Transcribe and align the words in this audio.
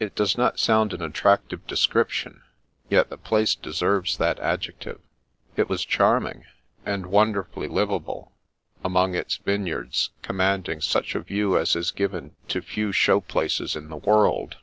It 0.00 0.16
does 0.16 0.36
not 0.36 0.58
sound 0.58 0.92
an 0.92 1.00
attractive 1.00 1.64
description, 1.68 2.42
yet 2.90 3.10
the 3.10 3.16
place 3.16 3.54
deserved 3.54 4.18
that 4.18 4.40
adjective. 4.40 5.00
It 5.56 5.68
was 5.68 5.84
charming, 5.84 6.46
and 6.84 7.06
wonderfully" 7.06 7.68
liveable," 7.68 8.32
among 8.82 9.14
its 9.14 9.36
vineyards, 9.36 10.10
commanding 10.20 10.80
such 10.80 11.14
a 11.14 11.20
view 11.20 11.56
as 11.56 11.76
is 11.76 11.92
given 11.92 12.34
to 12.48 12.60
few 12.60 12.90
show 12.90 13.20
places 13.20 13.76
in 13.76 13.88
the 13.88 13.94
world. 13.98 14.56